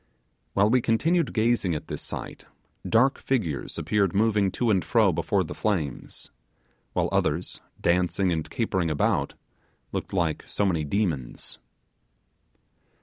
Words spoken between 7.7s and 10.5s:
dancing and capering about, looked like